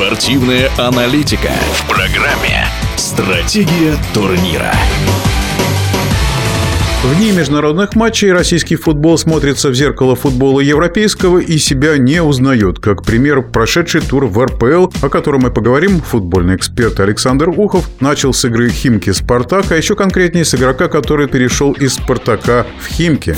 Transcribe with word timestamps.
Спортивная 0.00 0.70
аналитика 0.78 1.50
в 1.74 1.86
программе 1.86 2.66
«Стратегия 2.96 3.98
турнира». 4.14 4.72
В 7.02 7.18
дни 7.18 7.32
международных 7.32 7.94
матчей 7.96 8.32
российский 8.32 8.76
футбол 8.76 9.18
смотрится 9.18 9.68
в 9.68 9.74
зеркало 9.74 10.16
футбола 10.16 10.60
европейского 10.60 11.36
и 11.36 11.58
себя 11.58 11.98
не 11.98 12.22
узнает. 12.22 12.78
Как 12.78 13.02
пример, 13.02 13.42
прошедший 13.42 14.00
тур 14.00 14.24
в 14.24 14.42
РПЛ, 14.42 14.90
о 15.02 15.08
котором 15.10 15.42
мы 15.42 15.50
поговорим, 15.50 16.00
футбольный 16.00 16.56
эксперт 16.56 16.98
Александр 16.98 17.50
Ухов 17.50 17.86
начал 18.00 18.32
с 18.32 18.42
игры 18.46 18.70
«Химки» 18.70 19.10
«Спартак», 19.10 19.70
а 19.70 19.76
еще 19.76 19.96
конкретнее 19.96 20.46
с 20.46 20.54
игрока, 20.54 20.88
который 20.88 21.28
перешел 21.28 21.72
из 21.72 21.92
«Спартака» 21.94 22.66
в 22.80 22.86
«Химки». 22.86 23.36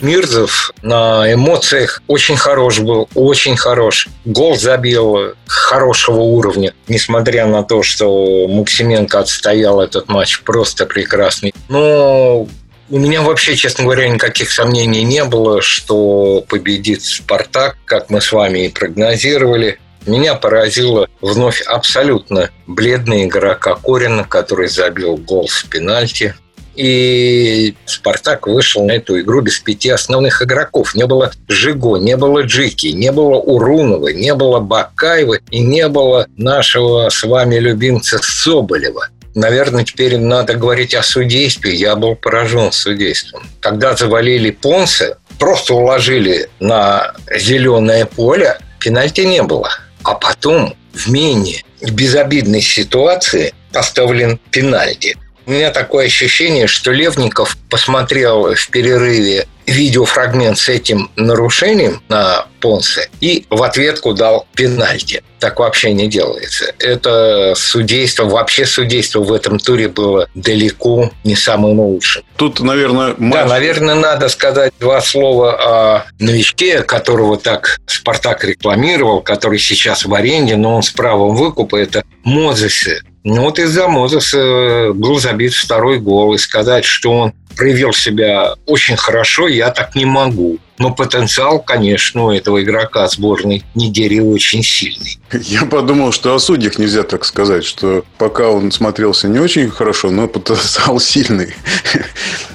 Мирзов 0.00 0.72
на 0.82 1.32
эмоциях 1.32 2.02
очень 2.06 2.36
хорош 2.36 2.80
был, 2.80 3.08
очень 3.14 3.56
хорош. 3.56 4.08
Гол 4.24 4.56
забил 4.56 5.34
хорошего 5.46 6.20
уровня, 6.20 6.74
несмотря 6.88 7.46
на 7.46 7.62
то, 7.62 7.82
что 7.82 8.46
Максименко 8.48 9.18
отстоял 9.20 9.80
этот 9.80 10.08
матч 10.08 10.40
просто 10.42 10.86
прекрасный. 10.86 11.54
Но 11.68 12.48
у 12.90 12.98
меня 12.98 13.22
вообще, 13.22 13.54
честно 13.54 13.84
говоря, 13.84 14.08
никаких 14.08 14.50
сомнений 14.50 15.04
не 15.04 15.24
было, 15.24 15.62
что 15.62 16.44
победит 16.48 17.02
«Спартак», 17.02 17.76
как 17.84 18.10
мы 18.10 18.20
с 18.20 18.32
вами 18.32 18.66
и 18.66 18.68
прогнозировали. 18.68 19.78
Меня 20.06 20.34
поразила 20.34 21.08
вновь 21.20 21.60
абсолютно 21.62 22.50
бледная 22.66 23.26
игра 23.26 23.54
Кокорина, 23.54 24.24
который 24.24 24.68
забил 24.68 25.16
гол 25.16 25.48
с 25.48 25.62
пенальти. 25.62 26.34
И 26.80 27.74
«Спартак» 27.84 28.46
вышел 28.46 28.84
на 28.86 28.92
эту 28.92 29.20
игру 29.20 29.42
без 29.42 29.58
пяти 29.58 29.90
основных 29.90 30.40
игроков. 30.40 30.94
Не 30.94 31.06
было 31.06 31.30
Жиго, 31.46 31.98
не 31.98 32.16
было 32.16 32.40
Джики, 32.42 32.86
не 32.86 33.12
было 33.12 33.36
Урунова, 33.36 34.08
не 34.08 34.34
было 34.34 34.60
Бакаева 34.60 35.38
и 35.50 35.60
не 35.60 35.88
было 35.88 36.26
нашего 36.38 37.10
с 37.10 37.22
вами 37.22 37.56
любимца 37.56 38.18
Соболева– 38.22 39.08
Наверное, 39.34 39.84
теперь 39.84 40.18
надо 40.18 40.54
говорить 40.54 40.94
о 40.94 41.02
судействе. 41.02 41.74
Я 41.74 41.94
был 41.94 42.16
поражен 42.16 42.72
судейством. 42.72 43.42
Когда 43.60 43.94
завалили 43.94 44.50
Понсе, 44.50 45.16
просто 45.38 45.74
уложили 45.74 46.50
на 46.58 47.14
зеленое 47.36 48.06
поле, 48.06 48.58
пенальти 48.80 49.20
не 49.20 49.42
было. 49.42 49.70
А 50.02 50.14
потом 50.14 50.74
в 50.92 51.10
менее 51.10 51.62
безобидной 51.80 52.60
ситуации 52.60 53.54
поставлен 53.72 54.38
пенальти. 54.50 55.16
У 55.50 55.52
меня 55.52 55.72
такое 55.72 56.06
ощущение, 56.06 56.68
что 56.68 56.92
Левников 56.92 57.56
посмотрел 57.68 58.54
в 58.54 58.68
перерыве 58.68 59.48
видеофрагмент 59.66 60.56
с 60.58 60.68
этим 60.68 61.10
нарушением 61.16 62.00
на 62.08 62.46
Понсе 62.60 63.10
и 63.20 63.46
в 63.50 63.60
ответку 63.64 64.14
дал 64.14 64.46
пенальти. 64.54 65.24
Так 65.40 65.58
вообще 65.58 65.92
не 65.92 66.06
делается. 66.06 66.72
Это 66.78 67.54
судейство, 67.56 68.26
вообще 68.26 68.64
судейство 68.64 69.24
в 69.24 69.32
этом 69.32 69.58
туре 69.58 69.88
было 69.88 70.28
далеко 70.36 71.10
не 71.24 71.34
самым 71.34 71.80
лучшим. 71.80 72.22
Тут, 72.36 72.60
наверное, 72.60 73.16
матч... 73.18 73.40
Да, 73.40 73.46
наверное, 73.46 73.96
надо 73.96 74.28
сказать 74.28 74.72
два 74.78 75.00
слова 75.00 75.54
о 75.54 76.06
новичке, 76.20 76.82
которого 76.82 77.36
так 77.38 77.80
Спартак 77.86 78.44
рекламировал, 78.44 79.20
который 79.20 79.58
сейчас 79.58 80.04
в 80.04 80.14
аренде, 80.14 80.54
но 80.54 80.76
он 80.76 80.84
с 80.84 80.90
правом 80.90 81.34
выкупа. 81.34 81.74
Это 81.74 82.04
Мозесе. 82.22 83.02
Ну 83.22 83.42
вот 83.42 83.58
из-за 83.58 83.88
Мозеса 83.88 84.92
был 84.94 85.18
забит 85.18 85.52
второй 85.54 85.98
гол. 85.98 86.34
И 86.34 86.38
сказать, 86.38 86.84
что 86.84 87.12
он 87.12 87.32
проявил 87.56 87.92
себя 87.92 88.54
очень 88.64 88.96
хорошо, 88.96 89.46
я 89.46 89.70
так 89.70 89.94
не 89.94 90.06
могу. 90.06 90.58
Но 90.78 90.94
потенциал, 90.94 91.60
конечно, 91.60 92.24
у 92.24 92.32
этого 92.32 92.62
игрока 92.62 93.06
сборной 93.08 93.62
Нигерии 93.74 94.20
очень 94.20 94.62
сильный. 94.62 95.18
Я 95.30 95.66
подумал, 95.66 96.12
что 96.12 96.34
о 96.34 96.38
судьях 96.38 96.78
нельзя 96.78 97.02
так 97.02 97.26
сказать, 97.26 97.66
что 97.66 98.02
пока 98.16 98.48
он 98.48 98.72
смотрелся 98.72 99.28
не 99.28 99.38
очень 99.38 99.68
хорошо, 99.68 100.10
но 100.10 100.26
потенциал 100.26 100.98
сильный. 101.00 101.54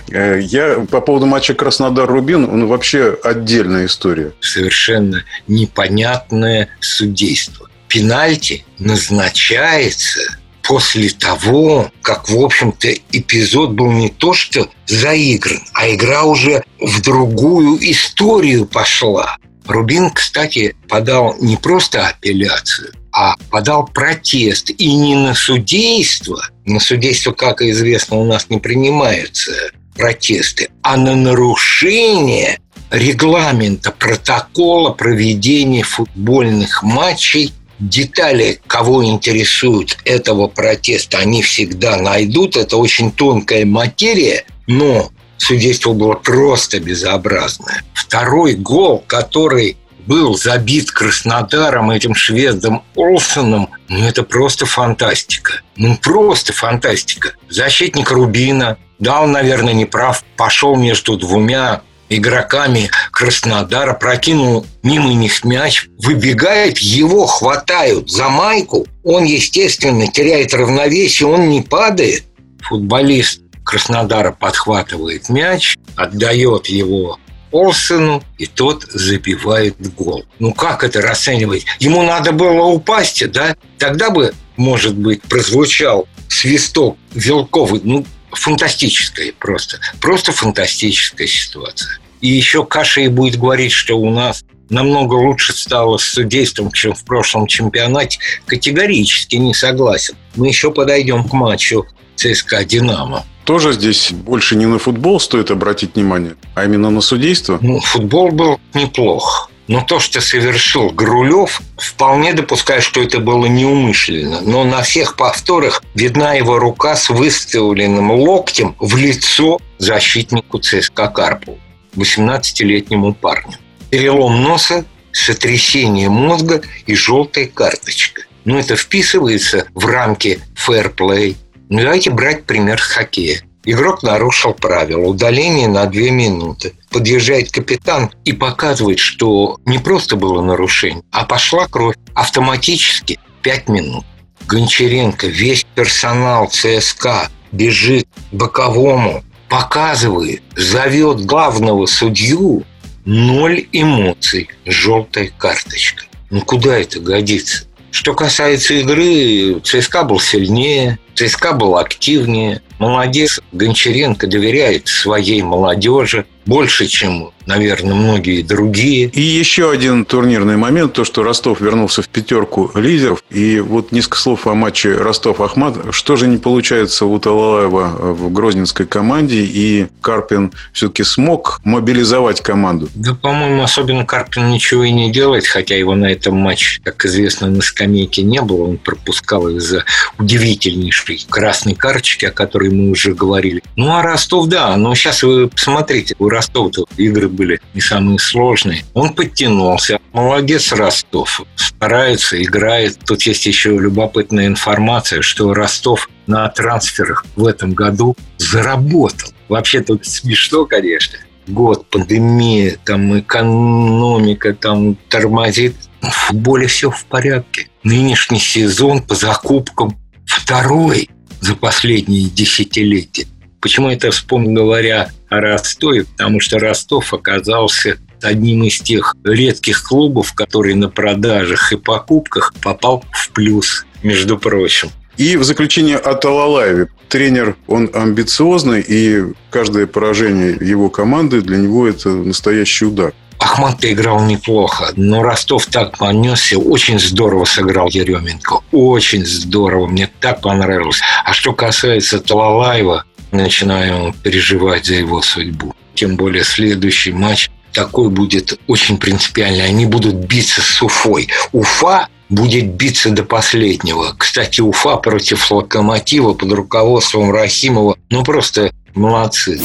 Э, 0.09 0.39
я 0.41 0.83
по 0.89 1.01
поводу 1.01 1.27
матча 1.27 1.53
Краснодар-Рубин, 1.53 2.45
он 2.45 2.65
вообще 2.65 3.15
отдельная 3.23 3.85
история. 3.85 4.31
Совершенно 4.39 5.23
непонятное 5.47 6.69
судейство. 6.79 7.69
Пенальти 7.87 8.65
назначается 8.79 10.39
после 10.67 11.09
того, 11.09 11.91
как, 12.01 12.29
в 12.29 12.39
общем-то, 12.39 12.89
эпизод 13.11 13.71
был 13.71 13.91
не 13.91 14.09
то 14.09 14.33
что 14.33 14.69
заигран, 14.87 15.61
а 15.73 15.89
игра 15.89 16.23
уже 16.23 16.63
в 16.79 17.01
другую 17.01 17.77
историю 17.91 18.65
пошла. 18.65 19.37
Рубин, 19.67 20.09
кстати, 20.11 20.75
подал 20.87 21.35
не 21.39 21.57
просто 21.57 22.07
апелляцию, 22.07 22.93
а 23.11 23.35
подал 23.49 23.85
протест 23.85 24.69
и 24.69 24.93
не 24.95 25.15
на 25.15 25.33
судейство, 25.33 26.41
на 26.65 26.79
судейство, 26.79 27.31
как 27.31 27.61
известно, 27.61 28.17
у 28.17 28.25
нас 28.25 28.49
не 28.49 28.59
принимаются 28.59 29.51
протесты, 29.95 30.69
а 30.81 30.97
на 30.97 31.15
нарушение 31.15 32.59
регламента 32.91 33.91
протокола 33.91 34.91
проведения 34.91 35.83
футбольных 35.83 36.83
матчей 36.83 37.53
детали, 37.90 38.59
кого 38.68 39.06
интересуют 39.06 39.97
этого 40.06 40.47
протеста, 40.47 41.19
они 41.19 41.41
всегда 41.41 41.97
найдут. 41.97 42.57
Это 42.57 42.78
очень 42.78 43.12
тонкая 43.12 43.66
материя, 43.66 44.46
но 44.68 45.12
судейство 45.38 45.94
было 45.94 46.13
просто 46.13 46.79
безобразное. 46.79 47.84
Второй 47.94 48.56
гол, 48.56 49.03
который 49.06 49.78
был 50.06 50.38
забит 50.38 50.91
Краснодаром, 50.91 51.91
этим 51.91 52.13
шведом 52.16 52.84
Олсоном, 52.96 53.69
ну 53.88 54.06
это 54.06 54.23
просто 54.23 54.66
фантастика. 54.66 55.62
Ну 55.75 55.97
просто 55.97 56.53
фантастика. 56.53 57.34
Защитник 57.50 58.12
Рубина, 58.12 58.78
да, 59.00 59.22
он, 59.22 59.31
наверное, 59.31 59.73
не 59.73 59.85
прав, 59.85 60.23
пошел 60.38 60.75
между 60.75 61.17
двумя 61.17 61.81
игроками 62.09 62.89
Краснодара, 63.11 63.93
прокинул 63.93 64.66
мимо 64.83 65.13
них 65.13 65.43
мяч, 65.43 65.88
выбегает, 65.99 66.77
его 66.79 67.25
хватают 67.25 68.09
за 68.09 68.29
майку, 68.29 68.88
он, 69.03 69.23
естественно, 69.23 70.07
теряет 70.07 70.53
равновесие, 70.53 71.27
он 71.27 71.49
не 71.49 71.61
падает. 71.61 72.25
Футболист 72.61 73.41
Краснодара 73.63 74.31
подхватывает 74.31 75.29
мяч, 75.29 75.77
отдает 75.95 76.67
его 76.67 77.19
Олсену, 77.51 78.23
и 78.37 78.47
тот 78.47 78.83
забивает 78.83 79.75
гол. 79.95 80.25
Ну 80.39 80.53
как 80.53 80.83
это 80.83 81.01
расценивать? 81.01 81.66
Ему 81.79 82.03
надо 82.03 82.31
было 82.31 82.63
упасть, 82.63 83.29
да? 83.31 83.55
Тогда 83.77 84.09
бы, 84.09 84.33
может 84.57 84.95
быть, 84.95 85.22
прозвучал 85.23 86.07
свисток 86.27 86.97
Вилковый. 87.13 87.81
Ну, 87.83 88.05
фантастическая 88.31 89.33
просто. 89.37 89.79
Просто 89.99 90.31
фантастическая 90.31 91.27
ситуация. 91.27 91.99
И 92.21 92.27
еще 92.29 92.65
Каша 92.65 93.01
и 93.01 93.07
будет 93.07 93.39
говорить, 93.39 93.71
что 93.71 93.95
у 93.95 94.09
нас 94.09 94.43
намного 94.69 95.15
лучше 95.15 95.53
стало 95.53 95.97
с 95.97 96.03
судейством, 96.03 96.71
чем 96.71 96.93
в 96.93 97.03
прошлом 97.05 97.47
чемпионате. 97.47 98.19
Категорически 98.45 99.35
не 99.35 99.53
согласен. 99.53 100.15
Мы 100.35 100.47
еще 100.47 100.71
подойдем 100.71 101.23
к 101.27 101.33
матчу 101.33 101.85
ЦСКА 102.15 102.63
«Динамо». 102.65 103.25
Тоже 103.45 103.73
здесь 103.73 104.11
больше 104.11 104.55
не 104.55 104.65
на 104.65 104.79
футбол 104.79 105.19
стоит 105.19 105.51
обратить 105.51 105.95
внимание, 105.95 106.35
а 106.55 106.65
именно 106.65 106.89
на 106.89 107.01
судейство? 107.01 107.59
Ну, 107.61 107.79
футбол 107.79 108.31
был 108.31 108.59
неплох. 108.73 109.51
Но 109.67 109.81
то, 109.81 109.99
что 109.99 110.21
совершил 110.21 110.91
Грулев, 110.91 111.61
вполне 111.77 112.33
допускаю, 112.33 112.81
что 112.81 113.01
это 113.01 113.19
было 113.19 113.47
неумышленно. 113.47 114.41
Но 114.41 114.63
на 114.63 114.83
всех 114.83 115.15
повторах 115.15 115.83
видна 115.95 116.33
его 116.33 116.59
рука 116.59 116.95
с 116.95 117.09
выставленным 117.09 118.11
локтем 118.11 118.75
в 118.79 118.95
лицо 118.95 119.59
защитнику 119.79 120.59
ЦСКА 120.59 121.07
Карпову, 121.07 121.59
18-летнему 121.95 123.13
парню. 123.15 123.53
Перелом 123.89 124.43
носа, 124.43 124.85
сотрясение 125.11 126.09
мозга 126.09 126.61
и 126.85 126.93
желтая 126.93 127.47
карточка. 127.47 128.23
Но 128.43 128.59
это 128.59 128.75
вписывается 128.75 129.66
в 129.73 129.85
рамки 129.87 130.40
фэрплей. 130.55 131.37
Ну, 131.69 131.81
давайте 131.81 132.11
брать 132.11 132.45
пример 132.45 132.79
с 132.79 132.85
хоккея. 132.85 133.41
Игрок 133.63 134.03
нарушил 134.03 134.53
правила. 134.53 135.07
Удаление 135.07 135.67
на 135.67 135.87
две 135.87 136.11
минуты. 136.11 136.73
Подъезжает 136.95 137.51
капитан 137.51 138.09
и 138.23 138.31
показывает, 138.31 138.99
что 138.99 139.59
не 139.65 139.79
просто 139.79 140.15
было 140.15 140.41
нарушение, 140.41 141.03
а 141.11 141.25
пошла 141.25 141.67
кровь. 141.67 141.97
Автоматически 142.13 143.19
пять 143.41 143.67
минут. 143.67 144.05
Гончаренко, 144.47 145.27
весь 145.27 145.65
персонал 145.75 146.47
ЦСКА 146.47 147.29
бежит 147.51 148.07
к 148.31 148.33
боковому, 148.33 149.25
показывает, 149.49 150.41
зовет 150.55 151.25
главного 151.25 151.85
судью, 151.85 152.63
ноль 153.03 153.67
эмоций, 153.73 154.49
желтая 154.65 155.29
карточка. 155.37 156.05
Ну 156.29 156.39
куда 156.43 156.77
это 156.77 157.01
годится? 157.01 157.65
Что 157.91 158.13
касается 158.13 158.73
игры, 158.75 159.59
ЦСКА 159.59 160.05
был 160.05 160.21
сильнее, 160.21 160.97
ЦСКА 161.13 161.51
был 161.51 161.77
активнее. 161.77 162.61
Молодец. 162.79 163.39
Гончаренко 163.51 164.27
доверяет 164.27 164.87
своей 164.87 165.41
молодежи 165.41 166.25
больше, 166.45 166.85
чем, 166.85 167.31
наверное, 167.47 167.95
многие 167.95 168.41
другие. 168.41 169.07
И 169.07 169.22
еще 169.22 169.72
один 169.72 170.05
турнирный 170.05 170.57
момент, 170.57 170.93
то, 170.93 171.03
что 171.03 171.23
Ростов 171.23 171.59
вернулся 171.59 172.01
в 172.01 172.09
пятерку 172.09 172.72
лидеров. 172.75 173.23
И 173.31 173.59
вот 173.59 173.91
несколько 173.91 174.17
слов 174.17 174.45
о 174.45 174.53
матче 174.53 174.93
Ростов-Ахмат. 174.95 175.91
Что 175.91 176.16
же 176.16 176.27
не 176.27 176.37
получается 176.37 177.05
у 177.05 177.19
Талалаева 177.19 178.13
в 178.13 178.31
грозненской 178.31 178.85
команде, 178.85 179.43
и 179.43 179.87
Карпин 180.01 180.53
все-таки 180.71 181.03
смог 181.03 181.61
мобилизовать 181.63 182.41
команду? 182.41 182.89
Да, 182.93 183.16
по-моему, 183.16 183.63
особенно 183.63 184.05
Карпин 184.05 184.49
ничего 184.49 184.83
и 184.83 184.91
не 184.91 185.11
делает, 185.11 185.47
хотя 185.47 185.75
его 185.75 185.95
на 185.95 186.05
этом 186.11 186.35
матче, 186.35 186.79
как 186.83 187.05
известно, 187.05 187.47
на 187.47 187.61
скамейке 187.61 188.21
не 188.21 188.41
было. 188.41 188.67
Он 188.67 188.78
пропускал 188.78 189.49
из-за 189.49 189.83
удивительнейшей 190.19 191.25
красной 191.28 191.73
карточки, 191.73 192.25
о 192.25 192.31
которой 192.31 192.65
мы 192.70 192.91
уже 192.91 193.14
говорили. 193.14 193.64
Ну, 193.76 193.94
а 193.94 194.02
Ростов, 194.02 194.47
да, 194.47 194.76
но 194.78 194.96
сейчас 194.96 195.23
вы 195.23 195.47
посмотрите, 195.47 196.16
у 196.20 196.29
Ростова-то 196.29 196.85
игры 196.97 197.28
были 197.28 197.59
не 197.73 197.82
самые 197.82 198.20
сложные. 198.20 198.84
Он 198.94 199.14
подтянулся. 199.14 200.00
Молодец 200.14 200.72
Ростов. 200.72 201.41
Старается, 201.56 202.41
играет. 202.41 203.00
Тут 203.06 203.23
есть 203.23 203.46
еще 203.46 203.72
любопытная 203.72 204.47
информация, 204.47 205.22
что 205.22 205.53
Ростов 205.53 206.09
на 206.28 206.47
трансферах 206.50 207.26
в 207.35 207.46
этом 207.46 207.73
году 207.73 208.16
заработал. 208.38 209.29
Вообще 209.50 209.82
тут 209.82 210.06
смешно, 210.06 210.66
конечно. 210.66 211.17
Год, 211.47 211.90
пандемия, 211.90 212.78
там 212.84 213.20
экономика 213.20 214.53
там 214.53 214.96
тормозит. 215.09 215.76
В 216.02 216.09
футболе 216.09 216.67
все 216.67 216.90
в 216.90 217.06
порядке. 217.06 217.70
Нынешний 217.84 218.40
сезон 218.40 219.02
по 219.02 219.16
закупкам 219.16 219.96
второй 220.26 221.09
за 221.45 221.55
последние 221.55 222.27
десятилетия. 222.27 223.27
Почему 223.61 223.89
это 223.89 224.09
вспомнил, 224.09 224.63
говоря 224.65 225.11
о 225.29 225.39
Ростове? 225.39 226.05
Потому 226.05 226.39
что 226.39 226.57
Ростов 226.57 227.13
оказался 227.13 227.97
одним 228.21 228.63
из 228.63 228.79
тех 228.79 229.15
редких 229.23 229.83
клубов, 229.83 230.33
который 230.33 230.73
на 230.73 230.89
продажах 230.89 231.71
и 231.71 231.77
покупках 231.77 232.53
попал 232.63 233.03
в 233.11 233.29
плюс, 233.29 233.85
между 234.01 234.39
прочим. 234.39 234.89
И 235.17 235.37
в 235.37 235.43
заключение 235.43 235.97
о 235.97 236.15
Талалаеве. 236.15 236.87
Тренер, 237.09 237.55
он 237.67 237.91
амбициозный, 237.93 238.83
и 238.85 239.23
каждое 239.51 239.85
поражение 239.85 240.57
его 240.59 240.89
команды 240.89 241.41
для 241.41 241.57
него 241.57 241.87
это 241.87 242.09
настоящий 242.09 242.85
удар. 242.85 243.13
Ахмат 243.55 243.85
играл 243.85 244.19
неплохо, 244.19 244.91
но 244.97 245.23
Ростов 245.23 245.67
так 245.67 245.97
понесся. 245.97 246.57
Очень 246.59 246.99
здорово 246.99 247.46
сыграл 247.46 247.87
Еременко. 247.87 248.59
Очень 248.73 249.25
здорово. 249.25 249.87
Мне 249.87 250.09
так 250.19 250.41
понравилось. 250.41 250.99
А 251.23 251.31
что 251.31 251.53
касается 251.53 252.19
Талалаева, 252.19 253.05
начинаю 253.31 254.13
переживать 254.23 254.87
за 254.87 254.96
его 254.96 255.22
судьбу. 255.22 255.73
Тем 255.93 256.17
более 256.17 256.43
следующий 256.43 257.13
матч 257.13 257.50
такой 257.72 258.10
будет 258.10 258.60
очень 258.67 258.98
принципиальный. 258.98 259.63
Они 259.63 259.86
будут 259.86 260.15
биться 260.15 260.62
с 260.62 260.81
Уфой. 260.81 261.29
Уфа 261.53 262.10
будет 262.27 262.74
биться 262.74 263.12
до 263.12 263.24
последнего. 263.24 264.15
Кстати, 264.17 264.60
Уфа 264.60 264.98
против 264.98 265.50
Локомотива 265.50 266.34
под 266.34 266.51
руководством 266.51 267.31
Рахимова. 267.31 267.96
Ну, 268.10 268.22
просто 268.22 268.74
молодцы. 268.96 269.62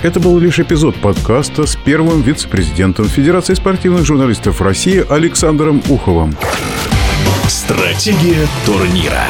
Это 0.00 0.20
был 0.20 0.38
лишь 0.38 0.60
эпизод 0.60 0.94
подкаста 0.96 1.66
с 1.66 1.74
первым 1.74 2.22
вице-президентом 2.22 3.06
Федерации 3.06 3.54
спортивных 3.54 4.04
журналистов 4.04 4.60
России 4.60 5.04
Александром 5.08 5.82
Уховым. 5.88 6.36
Стратегия 7.48 8.46
турнира. 8.64 9.24